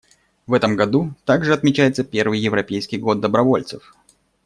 [0.47, 3.95] В этом году также отмечается первый Европейский год добровольцев.